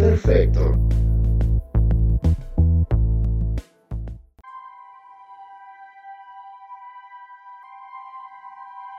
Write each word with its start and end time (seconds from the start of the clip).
Imperfecto. 0.00 0.78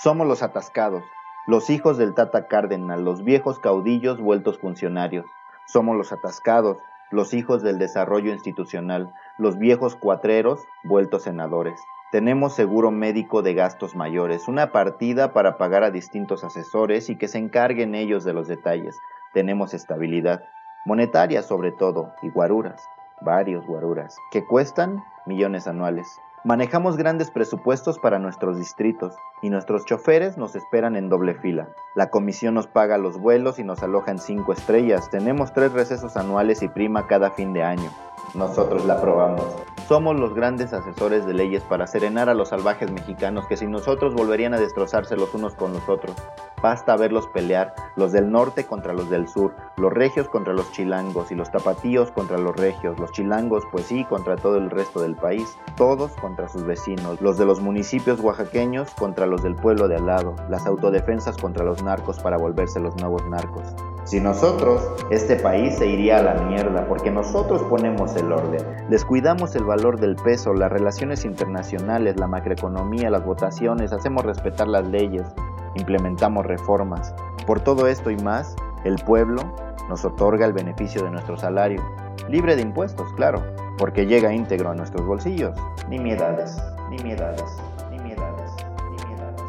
Somos 0.00 0.28
los 0.28 0.44
atascados, 0.44 1.02
los 1.48 1.68
hijos 1.68 1.98
del 1.98 2.14
Tata 2.14 2.46
Cardenal, 2.46 3.04
los 3.04 3.24
viejos 3.24 3.58
caudillos 3.58 4.20
vueltos 4.20 4.58
funcionarios. 4.60 5.26
Somos 5.66 5.96
los 5.96 6.12
atascados, 6.12 6.76
los 7.10 7.34
hijos 7.34 7.64
del 7.64 7.80
desarrollo 7.80 8.32
institucional, 8.32 9.12
los 9.36 9.58
viejos 9.58 9.96
cuatreros 9.96 10.60
vueltos 10.84 11.24
senadores. 11.24 11.80
Tenemos 12.12 12.54
seguro 12.54 12.92
médico 12.92 13.42
de 13.42 13.54
gastos 13.54 13.96
mayores, 13.96 14.46
una 14.46 14.70
partida 14.70 15.32
para 15.32 15.58
pagar 15.58 15.82
a 15.82 15.90
distintos 15.90 16.44
asesores 16.44 17.10
y 17.10 17.16
que 17.16 17.26
se 17.26 17.38
encarguen 17.38 17.96
ellos 17.96 18.22
de 18.22 18.32
los 18.32 18.46
detalles. 18.46 18.96
Tenemos 19.32 19.74
estabilidad, 19.74 20.44
monetaria 20.84 21.42
sobre 21.42 21.72
todo, 21.72 22.12
y 22.22 22.30
guaruras, 22.30 22.88
varios 23.20 23.66
guaruras, 23.66 24.16
que 24.30 24.44
cuestan 24.44 25.02
millones 25.26 25.66
anuales. 25.66 26.20
Manejamos 26.46 26.98
grandes 26.98 27.30
presupuestos 27.30 27.98
para 27.98 28.18
nuestros 28.18 28.58
distritos 28.58 29.16
y 29.40 29.48
nuestros 29.48 29.86
choferes 29.86 30.36
nos 30.36 30.54
esperan 30.54 30.94
en 30.94 31.08
doble 31.08 31.34
fila. 31.34 31.68
La 31.94 32.10
comisión 32.10 32.52
nos 32.52 32.66
paga 32.66 32.98
los 32.98 33.18
vuelos 33.18 33.58
y 33.58 33.64
nos 33.64 33.82
aloja 33.82 34.10
en 34.10 34.18
cinco 34.18 34.52
estrellas. 34.52 35.08
Tenemos 35.08 35.54
tres 35.54 35.72
recesos 35.72 36.18
anuales 36.18 36.62
y 36.62 36.68
prima 36.68 37.06
cada 37.06 37.30
fin 37.30 37.54
de 37.54 37.62
año. 37.62 37.90
Nosotros 38.34 38.84
la 38.84 38.98
aprobamos. 38.98 39.56
Somos 39.88 40.20
los 40.20 40.34
grandes 40.34 40.74
asesores 40.74 41.24
de 41.24 41.32
leyes 41.32 41.62
para 41.62 41.86
serenar 41.86 42.28
a 42.28 42.34
los 42.34 42.50
salvajes 42.50 42.90
mexicanos 42.90 43.46
que 43.46 43.56
sin 43.56 43.70
nosotros 43.70 44.12
volverían 44.12 44.52
a 44.52 44.60
destrozarse 44.60 45.16
los 45.16 45.32
unos 45.34 45.54
con 45.54 45.72
los 45.72 45.88
otros. 45.88 46.14
Basta 46.64 46.96
verlos 46.96 47.26
pelear, 47.26 47.74
los 47.94 48.10
del 48.12 48.30
norte 48.30 48.64
contra 48.64 48.94
los 48.94 49.10
del 49.10 49.28
sur, 49.28 49.54
los 49.76 49.92
regios 49.92 50.30
contra 50.30 50.54
los 50.54 50.72
chilangos 50.72 51.30
y 51.30 51.34
los 51.34 51.50
tapatíos 51.50 52.10
contra 52.10 52.38
los 52.38 52.56
regios, 52.56 52.98
los 52.98 53.12
chilangos 53.12 53.64
pues 53.70 53.84
sí 53.84 54.06
contra 54.06 54.36
todo 54.36 54.56
el 54.56 54.70
resto 54.70 55.02
del 55.02 55.14
país, 55.14 55.58
todos 55.76 56.12
contra 56.12 56.48
sus 56.48 56.64
vecinos, 56.64 57.20
los 57.20 57.36
de 57.36 57.44
los 57.44 57.60
municipios 57.60 58.18
oaxaqueños 58.18 58.94
contra 58.94 59.26
los 59.26 59.42
del 59.42 59.56
pueblo 59.56 59.88
de 59.88 59.96
al 59.96 60.06
lado, 60.06 60.36
las 60.48 60.64
autodefensas 60.64 61.36
contra 61.36 61.66
los 61.66 61.82
narcos 61.82 62.18
para 62.20 62.38
volverse 62.38 62.80
los 62.80 62.96
nuevos 62.96 63.22
narcos. 63.26 63.74
Si 64.04 64.18
nosotros, 64.18 64.88
este 65.10 65.36
país 65.36 65.76
se 65.76 65.86
iría 65.86 66.20
a 66.20 66.22
la 66.22 66.34
mierda 66.44 66.86
porque 66.88 67.10
nosotros 67.10 67.62
ponemos 67.64 68.16
el 68.16 68.32
orden, 68.32 68.62
descuidamos 68.88 69.54
el 69.54 69.64
valor 69.64 70.00
del 70.00 70.16
peso, 70.16 70.54
las 70.54 70.72
relaciones 70.72 71.26
internacionales, 71.26 72.18
la 72.18 72.26
macroeconomía, 72.26 73.10
las 73.10 73.26
votaciones, 73.26 73.92
hacemos 73.92 74.24
respetar 74.24 74.66
las 74.66 74.86
leyes, 74.86 75.26
implementamos 75.74 76.46
reformas. 76.46 77.14
Por 77.46 77.60
todo 77.60 77.86
esto 77.86 78.10
y 78.10 78.16
más, 78.16 78.56
el 78.84 78.96
pueblo 79.04 79.42
nos 79.88 80.04
otorga 80.04 80.46
el 80.46 80.52
beneficio 80.52 81.02
de 81.02 81.10
nuestro 81.10 81.36
salario, 81.36 81.82
libre 82.28 82.56
de 82.56 82.62
impuestos, 82.62 83.12
claro, 83.14 83.42
porque 83.76 84.06
llega 84.06 84.32
íntegro 84.32 84.70
a 84.70 84.74
nuestros 84.74 85.06
bolsillos. 85.06 85.56
Ni 85.88 85.98
miedades, 85.98 86.56
ni 86.90 86.98
miedades, 86.98 87.58
ni 87.90 87.98
miedades, 87.98 88.50
ni 88.90 89.06
miedades. 89.06 89.42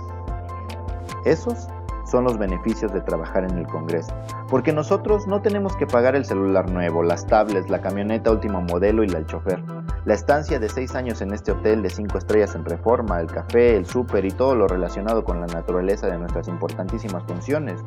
Esos 1.25 1.67
son 2.05 2.23
los 2.23 2.37
beneficios 2.37 2.93
de 2.93 3.01
trabajar 3.01 3.43
en 3.43 3.57
el 3.57 3.67
Congreso, 3.67 4.13
porque 4.49 4.71
nosotros 4.71 5.27
no 5.27 5.41
tenemos 5.41 5.75
que 5.75 5.87
pagar 5.87 6.15
el 6.15 6.25
celular 6.25 6.69
nuevo, 6.69 7.03
las 7.03 7.25
tablets, 7.25 7.69
la 7.69 7.81
camioneta 7.81 8.31
último 8.31 8.61
modelo 8.61 9.03
y 9.03 9.07
la 9.07 9.15
del 9.15 9.25
chofer. 9.25 9.61
La 10.05 10.13
estancia 10.13 10.59
de 10.59 10.69
seis 10.69 10.93
años 10.93 11.21
en 11.21 11.33
este 11.33 11.51
hotel 11.51 11.81
de 11.81 11.89
cinco 11.89 12.19
estrellas 12.19 12.53
en 12.53 12.63
reforma, 12.63 13.19
el 13.19 13.27
café, 13.27 13.75
el 13.75 13.85
súper 13.85 14.23
y 14.25 14.31
todo 14.31 14.55
lo 14.55 14.67
relacionado 14.67 15.23
con 15.23 15.41
la 15.41 15.47
naturaleza 15.47 16.07
de 16.07 16.19
nuestras 16.19 16.47
importantísimas 16.47 17.23
funciones. 17.23 17.83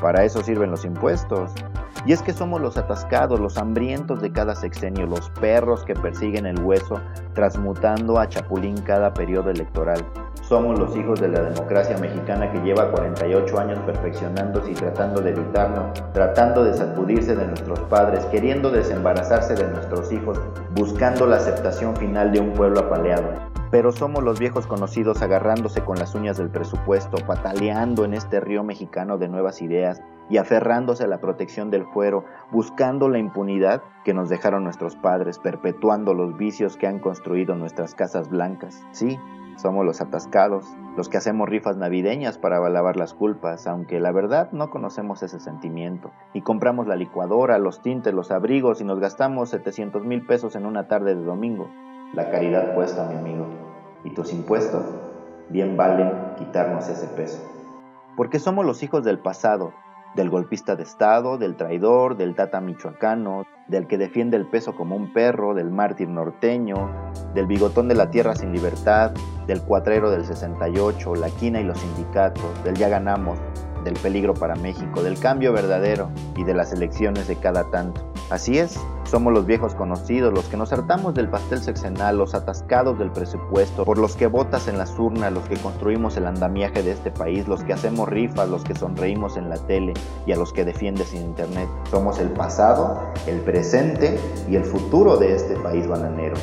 Para 0.00 0.24
eso 0.24 0.42
sirven 0.42 0.70
los 0.70 0.84
impuestos. 0.84 1.52
Y 2.04 2.12
es 2.12 2.20
que 2.20 2.32
somos 2.32 2.60
los 2.60 2.76
atascados, 2.76 3.40
los 3.40 3.56
hambrientos 3.56 4.20
de 4.20 4.32
cada 4.32 4.54
sexenio, 4.54 5.06
los 5.06 5.30
perros 5.30 5.84
que 5.84 5.94
persiguen 5.94 6.46
el 6.46 6.58
hueso, 6.60 7.00
transmutando 7.34 8.18
a 8.18 8.28
chapulín 8.28 8.76
cada 8.82 9.14
periodo 9.14 9.50
electoral. 9.50 10.04
Somos 10.40 10.78
los 10.78 10.96
hijos 10.96 11.20
de 11.20 11.28
la 11.28 11.42
democracia 11.42 11.96
mexicana 11.98 12.50
que 12.50 12.60
lleva 12.60 12.90
48 12.90 13.58
años 13.58 13.78
perfeccionándose 13.86 14.72
y 14.72 14.74
tratando 14.74 15.20
de 15.20 15.30
evitarnos, 15.30 16.02
tratando 16.12 16.64
de 16.64 16.74
sacudirse 16.74 17.36
de 17.36 17.46
nuestros 17.46 17.80
padres, 17.80 18.24
queriendo 18.26 18.70
desembarazarse 18.70 19.54
de 19.54 19.68
nuestros 19.68 20.12
hijos, 20.12 20.38
buscando 20.74 21.26
la 21.26 21.36
aceptación 21.36 21.96
final 21.96 22.32
de 22.32 22.40
un 22.40 22.52
pueblo 22.52 22.80
apaleado. 22.80 23.52
Pero 23.70 23.90
somos 23.90 24.22
los 24.22 24.38
viejos 24.38 24.66
conocidos 24.66 25.22
agarrándose 25.22 25.80
con 25.80 25.98
las 25.98 26.14
uñas 26.14 26.36
del 26.36 26.50
presupuesto, 26.50 27.16
pataleando 27.26 28.04
en 28.04 28.12
este 28.12 28.38
río 28.38 28.62
mexicano 28.62 29.16
de 29.16 29.28
nuevas 29.28 29.62
ideas 29.62 30.02
y 30.28 30.36
aferrándose 30.36 31.04
a 31.04 31.06
la 31.06 31.20
protección 31.20 31.70
del 31.70 31.86
fuero, 31.86 32.24
buscando 32.50 33.08
la 33.08 33.18
impunidad 33.18 33.82
que 34.04 34.12
nos 34.12 34.28
dejaron 34.28 34.64
nuestros 34.64 34.96
padres, 34.96 35.38
perpetuando 35.38 36.12
los 36.12 36.36
vicios 36.36 36.76
que 36.76 36.86
han 36.86 36.98
construido 36.98 37.54
nuestras 37.54 37.94
casas 37.94 38.28
blancas. 38.28 38.84
Sí, 38.90 39.18
somos 39.56 39.84
los 39.84 40.00
atascados, 40.00 40.66
los 40.96 41.08
que 41.08 41.16
hacemos 41.16 41.48
rifas 41.48 41.76
navideñas 41.76 42.38
para 42.38 42.68
lavar 42.68 42.96
las 42.96 43.14
culpas, 43.14 43.66
aunque 43.66 44.00
la 44.00 44.12
verdad 44.12 44.50
no 44.52 44.70
conocemos 44.70 45.22
ese 45.22 45.40
sentimiento. 45.40 46.10
Y 46.32 46.42
compramos 46.42 46.86
la 46.86 46.96
licuadora, 46.96 47.58
los 47.58 47.82
tintes, 47.82 48.14
los 48.14 48.30
abrigos 48.30 48.80
y 48.80 48.84
nos 48.84 49.00
gastamos 49.00 49.50
700 49.50 50.04
mil 50.04 50.26
pesos 50.26 50.56
en 50.56 50.66
una 50.66 50.88
tarde 50.88 51.14
de 51.14 51.24
domingo. 51.24 51.68
La 52.14 52.30
caridad 52.30 52.74
cuesta, 52.74 53.08
mi 53.08 53.16
amigo. 53.16 53.46
Y 54.04 54.10
tus 54.10 54.32
impuestos 54.32 54.84
bien 55.48 55.76
valen 55.76 56.10
quitarnos 56.36 56.88
ese 56.88 57.06
peso. 57.08 57.42
Porque 58.16 58.38
somos 58.38 58.66
los 58.66 58.82
hijos 58.82 59.04
del 59.04 59.18
pasado, 59.18 59.72
del 60.14 60.30
golpista 60.30 60.76
de 60.76 60.82
Estado, 60.82 61.38
del 61.38 61.56
traidor, 61.56 62.16
del 62.16 62.34
tata 62.34 62.60
michoacano, 62.60 63.44
del 63.68 63.86
que 63.86 63.98
defiende 63.98 64.36
el 64.36 64.46
peso 64.46 64.74
como 64.74 64.96
un 64.96 65.12
perro, 65.12 65.54
del 65.54 65.70
mártir 65.70 66.08
norteño, 66.08 66.90
del 67.34 67.46
bigotón 67.46 67.88
de 67.88 67.94
la 67.94 68.10
tierra 68.10 68.34
sin 68.34 68.52
libertad, 68.52 69.12
del 69.46 69.62
cuatrero 69.62 70.10
del 70.10 70.24
68, 70.24 71.14
la 71.14 71.30
quina 71.30 71.60
y 71.60 71.64
los 71.64 71.78
sindicatos, 71.78 72.64
del 72.64 72.76
ya 72.76 72.88
ganamos, 72.88 73.38
del 73.84 73.94
peligro 73.94 74.34
para 74.34 74.54
México, 74.54 75.02
del 75.02 75.18
cambio 75.18 75.52
verdadero 75.52 76.10
y 76.36 76.44
de 76.44 76.54
las 76.54 76.72
elecciones 76.72 77.28
de 77.28 77.36
cada 77.36 77.70
tanto. 77.70 78.00
Así 78.30 78.58
es, 78.58 78.78
somos 79.04 79.32
los 79.32 79.44
viejos 79.44 79.74
conocidos, 79.74 80.32
los 80.32 80.46
que 80.46 80.56
nos 80.56 80.72
hartamos 80.72 81.14
del 81.14 81.28
pastel 81.28 81.62
sexenal, 81.62 82.16
los 82.16 82.34
atascados 82.34 82.98
del 82.98 83.10
presupuesto, 83.10 83.84
por 83.84 83.98
los 83.98 84.16
que 84.16 84.26
votas 84.26 84.68
en 84.68 84.78
las 84.78 84.98
urnas, 84.98 85.32
los 85.32 85.44
que 85.44 85.56
construimos 85.56 86.16
el 86.16 86.26
andamiaje 86.26 86.82
de 86.82 86.92
este 86.92 87.10
país, 87.10 87.46
los 87.46 87.62
que 87.62 87.74
hacemos 87.74 88.08
rifas, 88.08 88.48
los 88.48 88.64
que 88.64 88.74
sonreímos 88.74 89.36
en 89.36 89.50
la 89.50 89.56
tele 89.56 89.92
y 90.26 90.32
a 90.32 90.36
los 90.36 90.52
que 90.52 90.64
defiendes 90.64 91.12
en 91.12 91.22
internet. 91.22 91.68
Somos 91.90 92.18
el 92.20 92.30
pasado, 92.30 93.00
el 93.26 93.40
presente 93.40 94.18
y 94.48 94.56
el 94.56 94.64
futuro 94.64 95.16
de 95.16 95.34
este 95.34 95.56
país 95.56 95.86
bananero. 95.86 96.36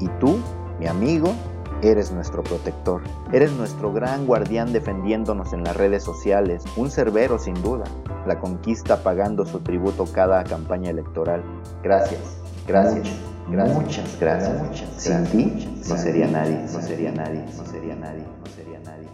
Y 0.00 0.08
tú, 0.18 0.38
mi 0.80 0.88
amigo, 0.88 1.32
Eres 1.82 2.12
nuestro 2.12 2.44
protector, 2.44 3.02
eres 3.32 3.50
nuestro 3.54 3.92
gran 3.92 4.24
guardián 4.24 4.72
defendiéndonos 4.72 5.52
en 5.52 5.64
las 5.64 5.76
redes 5.76 6.04
sociales, 6.04 6.62
un 6.76 6.92
cerbero 6.92 7.40
sin 7.40 7.60
duda, 7.60 7.82
la 8.24 8.38
conquista 8.38 9.02
pagando 9.02 9.44
su 9.44 9.58
tributo 9.58 10.04
cada 10.14 10.44
campaña 10.44 10.90
electoral. 10.90 11.42
Gracias, 11.82 12.20
gracias, 12.68 13.08
gracias 13.48 13.76
muchas 13.82 14.20
gracias. 14.20 14.62
Muchas 14.62 14.88
sin 14.96 15.26
ti 15.26 15.82
no 15.88 15.98
sería 15.98 16.28
nadie, 16.28 16.56
no 16.72 16.80
sería 16.80 17.10
nadie, 17.10 17.44
no 17.56 17.64
sería 17.66 17.96
nadie, 17.96 18.22
no 18.22 18.46
sería 18.46 18.78
nadie. 18.78 19.08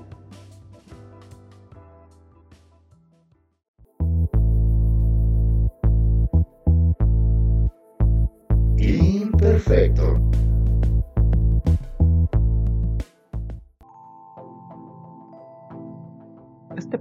Imperfecto. 8.76 10.20